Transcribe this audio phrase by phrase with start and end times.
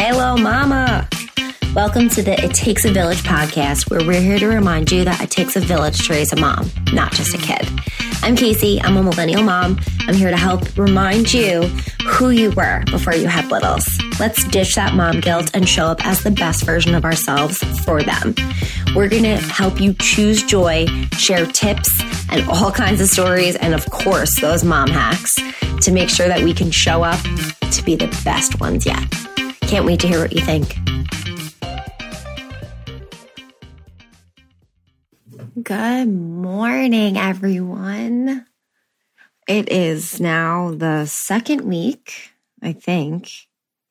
[0.00, 1.08] Hello, Mama.
[1.74, 5.20] Welcome to the It Takes a Village podcast, where we're here to remind you that
[5.20, 7.68] it takes a village to raise a mom, not just a kid.
[8.22, 8.80] I'm Casey.
[8.80, 9.80] I'm a millennial mom.
[10.02, 11.62] I'm here to help remind you
[12.06, 13.84] who you were before you had littles.
[14.20, 18.00] Let's ditch that mom guilt and show up as the best version of ourselves for
[18.00, 18.36] them.
[18.94, 20.86] We're going to help you choose joy,
[21.16, 21.90] share tips,
[22.30, 25.34] and all kinds of stories, and of course, those mom hacks
[25.80, 27.20] to make sure that we can show up
[27.72, 29.27] to be the best ones yet.
[29.68, 30.78] Can't wait to hear what you think.
[35.62, 38.46] Good morning, everyone.
[39.46, 42.30] It is now the second week,
[42.62, 43.30] I think.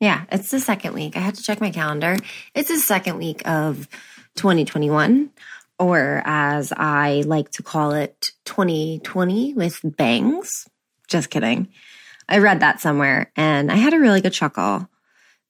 [0.00, 1.14] Yeah, it's the second week.
[1.14, 2.16] I had to check my calendar.
[2.54, 3.86] It's the second week of
[4.36, 5.28] 2021,
[5.78, 10.66] or as I like to call it, 2020 with bangs.
[11.06, 11.68] Just kidding.
[12.30, 14.88] I read that somewhere and I had a really good chuckle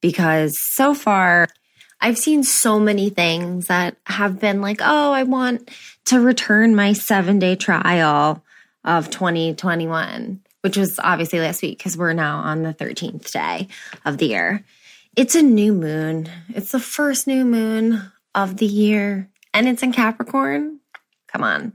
[0.00, 1.48] because so far
[2.00, 5.70] I've seen so many things that have been like, oh, I want
[6.06, 8.44] to return my seven day trial
[8.84, 13.69] of 2021, which was obviously last week because we're now on the 13th day
[14.05, 14.64] of the year.
[15.16, 16.28] It's a new moon.
[16.50, 20.81] It's the first new moon of the year and it's in Capricorn.
[21.28, 21.72] Come on.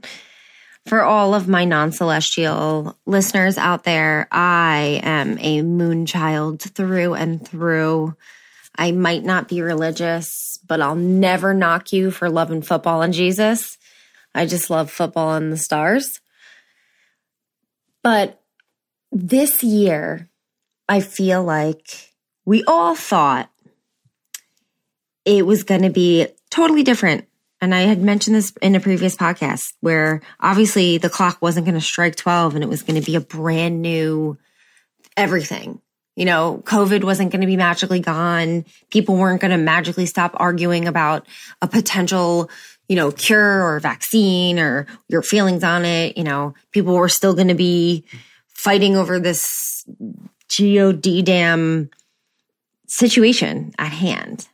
[0.86, 7.14] For all of my non celestial listeners out there, I am a moon child through
[7.14, 8.16] and through.
[8.76, 13.78] I might not be religious, but I'll never knock you for loving football and Jesus.
[14.34, 16.20] I just love football and the stars.
[18.02, 18.40] But
[19.12, 20.28] this year,
[20.88, 22.12] I feel like
[22.44, 23.50] we all thought
[25.24, 27.28] it was going to be totally different.
[27.62, 31.78] And I had mentioned this in a previous podcast where obviously the clock wasn't going
[31.78, 34.36] to strike 12 and it was going to be a brand new
[35.16, 35.80] everything.
[36.16, 38.64] You know, COVID wasn't going to be magically gone.
[38.90, 41.24] People weren't going to magically stop arguing about
[41.62, 42.50] a potential,
[42.88, 46.18] you know, cure or vaccine or your feelings on it.
[46.18, 48.04] You know, people were still going to be
[48.48, 49.86] fighting over this
[50.58, 51.88] God
[52.88, 54.48] situation at hand.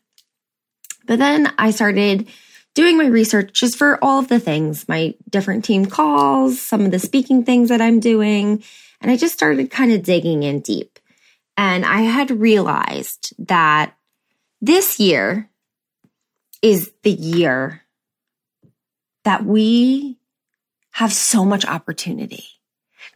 [1.06, 2.28] But then I started
[2.74, 6.90] doing my research just for all of the things, my different team calls, some of
[6.90, 8.62] the speaking things that I'm doing.
[9.00, 10.98] And I just started kind of digging in deep.
[11.56, 13.94] And I had realized that
[14.60, 15.48] this year
[16.62, 17.82] is the year
[19.24, 20.16] that we
[20.92, 22.44] have so much opportunity.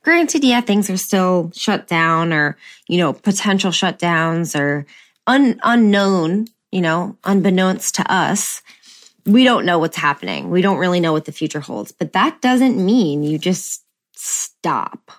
[0.02, 2.56] Granted, yeah, things are still shut down or,
[2.88, 4.86] you know, potential shutdowns or
[5.26, 8.62] un- unknown, you know, unbeknownst to us.
[9.24, 10.50] We don't know what's happening.
[10.50, 13.84] We don't really know what the future holds, but that doesn't mean you just
[14.14, 15.10] stop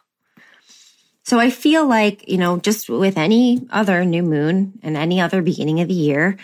[1.24, 5.42] so I feel like, you know, just with any other new moon and any other
[5.42, 6.38] beginning of the year,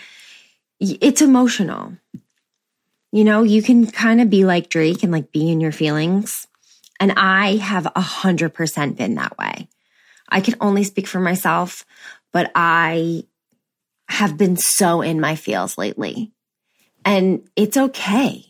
[0.79, 1.97] it's emotional.
[3.11, 6.47] You know, you can kind of be like Drake and like be in your feelings.
[6.99, 9.67] And I have a hundred percent been that way.
[10.29, 11.85] I can only speak for myself,
[12.31, 13.23] but I
[14.07, 16.31] have been so in my feels lately.
[17.09, 18.45] And it's okay.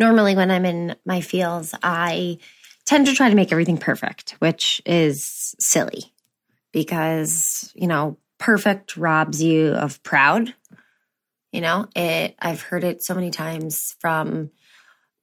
[0.00, 2.38] Normally, when I'm in my feels, I
[2.84, 6.12] tend to try to make everything perfect, which is silly
[6.72, 10.52] because, you know, perfect robs you of proud.
[11.52, 14.50] You know, it I've heard it so many times from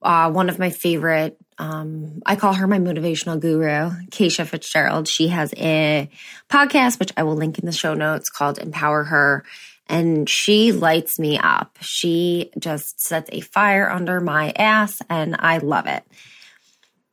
[0.01, 5.07] uh, one of my favorite um, I call her my motivational guru, Keisha Fitzgerald.
[5.07, 6.09] She has a
[6.49, 9.43] podcast, which I will link in the show notes called Empower Her.
[9.87, 11.77] And she lights me up.
[11.81, 16.03] She just sets a fire under my ass, and I love it.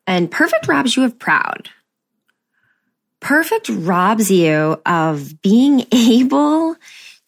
[0.06, 1.70] And perfect robs you of proud.
[3.20, 6.76] Perfect robs you of being able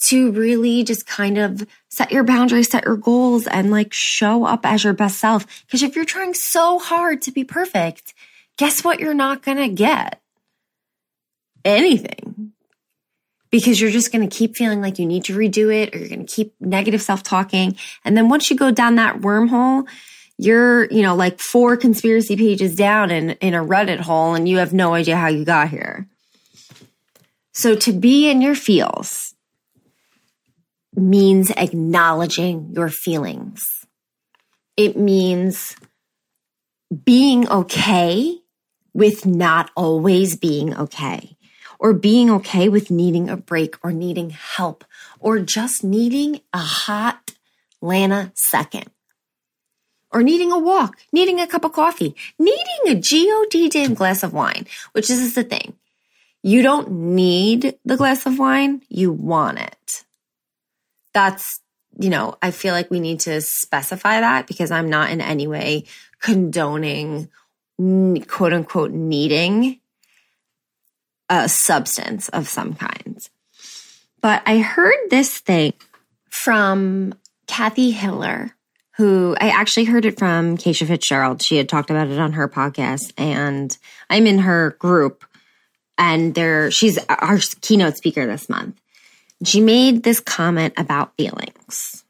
[0.09, 4.65] to really just kind of set your boundaries, set your goals, and like show up
[4.65, 5.47] as your best self.
[5.67, 8.15] Because if you're trying so hard to be perfect,
[8.57, 9.01] guess what?
[9.01, 10.21] You're not going to get
[11.65, 12.53] anything
[13.51, 16.09] because you're just going to keep feeling like you need to redo it or you're
[16.09, 17.77] going to keep negative self talking.
[18.05, 19.89] And then once you go down that wormhole,
[20.39, 24.59] you're, you know, like four conspiracy pages down in, in a Reddit hole and you
[24.59, 26.07] have no idea how you got here.
[27.53, 29.35] So to be in your feels
[30.97, 33.65] means acknowledging your feelings.
[34.77, 35.77] It means
[37.05, 38.39] being okay
[38.95, 41.37] with not always being okay
[41.79, 44.85] or being okay with needing a break or needing help
[45.19, 47.35] or just needing a hot
[47.83, 48.91] Lana second
[50.13, 54.33] or needing a walk, needing a cup of coffee, needing a God damn glass of
[54.33, 55.75] wine, which is the thing.
[56.43, 60.06] You don't need the glass of wine, you want it.
[61.17, 61.63] That's,
[61.99, 65.47] you know, I feel like we need to specify that because I'm not in any
[65.47, 65.85] way
[66.21, 67.31] condoning
[67.79, 69.81] quote unquote needing
[71.31, 73.19] a substance of some kind.
[74.21, 75.73] But I heard this thing
[76.29, 77.15] from
[77.47, 78.51] Cathy Heller,
[78.99, 81.41] who I actually heard it from Keisha Fitzgerald.
[81.41, 83.75] She had talked about it on her podcast, and
[84.11, 85.25] I'm in her group,
[85.97, 88.79] and there she's uh, our keynote speaker this month.
[89.45, 92.05] She made this comment about feelings,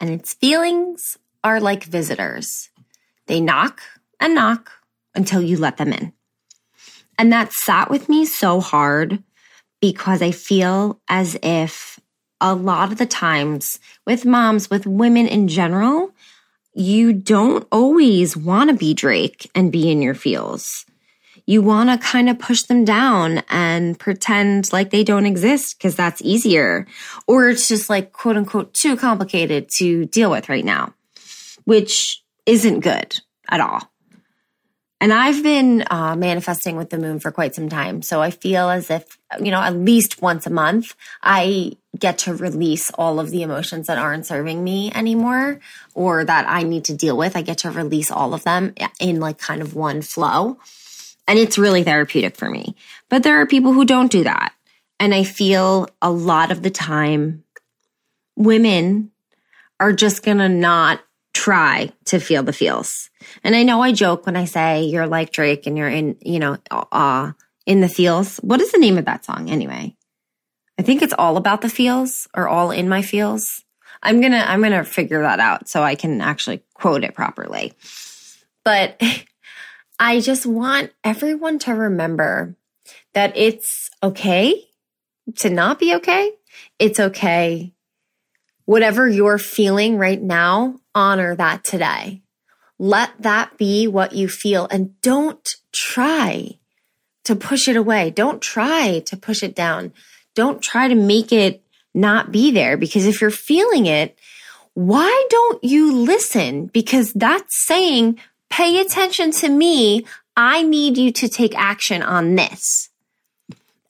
[0.00, 2.70] and its feelings are like visitors.
[3.26, 3.82] They knock
[4.20, 4.70] and knock
[5.14, 6.12] until you let them in.
[7.18, 9.22] And that sat with me so hard
[9.80, 11.98] because I feel as if
[12.40, 16.12] a lot of the times with moms, with women in general,
[16.72, 20.86] you don't always want to be Drake and be in your feels.
[21.50, 25.96] You want to kind of push them down and pretend like they don't exist because
[25.96, 26.86] that's easier.
[27.26, 30.94] Or it's just like quote unquote too complicated to deal with right now,
[31.64, 33.18] which isn't good
[33.48, 33.90] at all.
[35.00, 38.02] And I've been uh, manifesting with the moon for quite some time.
[38.02, 42.34] So I feel as if, you know, at least once a month, I get to
[42.34, 45.58] release all of the emotions that aren't serving me anymore
[45.94, 47.36] or that I need to deal with.
[47.36, 50.58] I get to release all of them in like kind of one flow.
[51.30, 52.74] And it's really therapeutic for me.
[53.08, 54.52] But there are people who don't do that.
[54.98, 57.44] And I feel a lot of the time,
[58.34, 59.12] women
[59.78, 61.00] are just going to not
[61.32, 63.10] try to feel the feels.
[63.44, 66.40] And I know I joke when I say you're like Drake and you're in, you
[66.40, 67.30] know, uh,
[67.64, 68.38] in the feels.
[68.38, 69.94] What is the name of that song anyway?
[70.80, 73.64] I think it's all about the feels or all in my feels.
[74.02, 77.14] I'm going to I'm going to figure that out so I can actually quote it
[77.14, 77.72] properly.
[78.64, 79.00] But
[80.00, 82.56] I just want everyone to remember
[83.14, 84.66] that it's okay
[85.36, 86.32] to not be okay.
[86.78, 87.74] It's okay
[88.70, 92.22] whatever you're feeling right now, honor that today.
[92.78, 96.60] Let that be what you feel and don't try
[97.24, 98.10] to push it away.
[98.10, 99.92] Don't try to push it down.
[100.36, 101.64] Don't try to make it
[101.94, 104.16] not be there because if you're feeling it,
[104.74, 106.66] why don't you listen?
[106.66, 108.20] Because that's saying,
[108.50, 110.04] pay attention to me.
[110.36, 112.90] I need you to take action on this.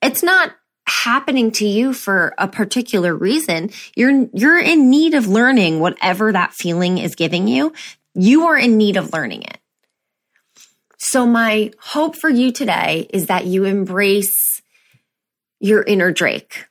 [0.02, 0.52] It's not
[0.86, 6.52] happening to you for a particular reason, you're, you're in need of learning whatever that
[6.52, 7.72] feeling is giving you.
[8.14, 9.58] You are in need of learning it.
[10.98, 14.62] So my hope for you today is that you embrace
[15.60, 16.66] your inner Drake.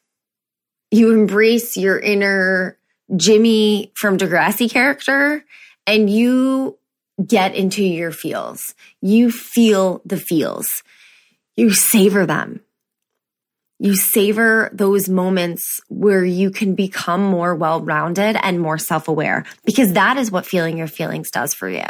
[0.91, 2.77] You embrace your inner
[3.15, 5.45] Jimmy from Degrassi character
[5.87, 6.78] and you
[7.25, 8.75] get into your feels.
[9.01, 10.83] You feel the feels.
[11.55, 12.61] You savor them
[13.79, 19.45] you savor those moments where you can become more well rounded and more self aware
[19.63, 21.85] because that is what feeling your feelings does for you.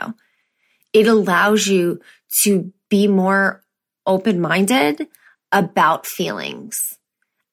[0.94, 2.00] It allows you
[2.44, 3.64] to be more
[4.06, 5.08] open minded
[5.52, 6.78] about feelings.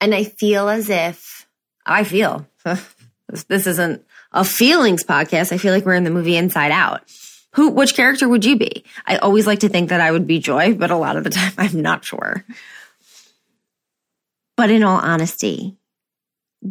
[0.02, 1.46] And I feel as if
[1.87, 2.46] I feel
[3.49, 5.50] this isn't a feelings podcast.
[5.50, 7.02] I feel like we're in the movie Inside Out.
[7.56, 8.85] Who, which character would you be?
[9.06, 11.31] I always like to think that I would be Joy, but a lot of the
[11.38, 12.44] time I'm not sure.
[14.58, 15.79] But in all honesty,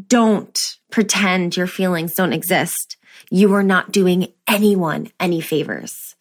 [0.07, 0.59] don't
[0.91, 2.97] pretend your feelings don't exist.
[3.31, 6.15] You are not doing anyone any favors.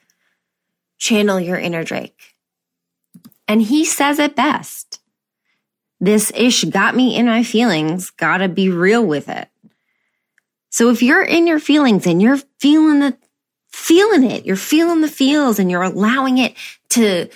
[0.99, 2.35] Channel your inner Drake.
[3.47, 5.01] And he says it best.
[6.01, 8.09] This ish got me in my feelings.
[8.11, 9.49] Gotta be real with it.
[10.71, 13.17] So if you're in your feelings and you're feeling the,
[13.75, 16.55] feeling it, you're feeling the feels and you're allowing it
[16.91, 17.29] to,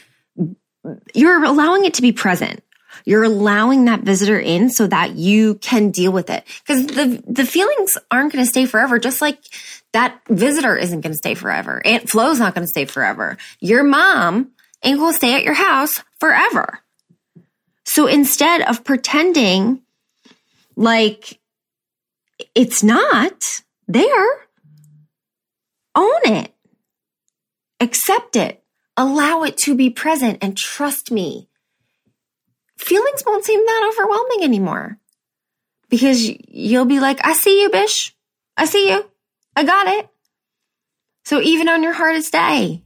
[1.14, 2.62] you're allowing it to be present.
[3.04, 6.45] You're allowing that visitor in so that you can deal with it.
[6.61, 9.38] Because the, the feelings aren't going to stay forever, just like
[9.92, 11.80] that visitor isn't going to stay forever.
[11.85, 13.37] Aunt Flo's not going to stay forever.
[13.61, 14.52] Your mom
[14.83, 16.80] ain't going to stay at your house forever.
[17.85, 19.83] So instead of pretending
[20.76, 21.38] like
[22.54, 23.45] it's not
[23.87, 24.47] there,
[25.98, 26.54] own it,
[27.80, 28.62] accept it,
[28.96, 31.48] allow it to be present, and trust me,
[32.76, 34.98] feelings won't seem that overwhelming anymore
[35.88, 38.14] because you'll be like, I see you, bish.
[38.56, 39.04] I see you.
[39.56, 40.08] I got it.
[41.24, 42.82] So even on your hardest day,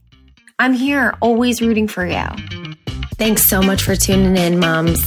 [0.59, 2.25] I'm here always rooting for you.
[3.17, 4.99] Thanks so much for tuning in, moms.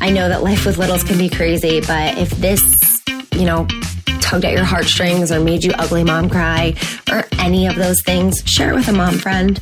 [0.00, 2.62] I know that life with littles can be crazy, but if this,
[3.34, 3.66] you know,
[4.28, 6.74] tugged at your heartstrings or made you ugly mom cry
[7.10, 9.58] or any of those things, share it with a mom friend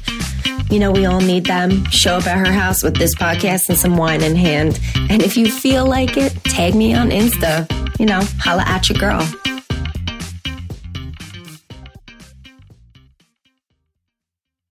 [0.70, 1.84] You know, we all need them.
[1.90, 4.80] Show up at her house with this podcast and some wine in hand.
[5.08, 7.70] And if you feel like it, tag me on Insta.
[8.00, 9.22] You know, holla at your girl.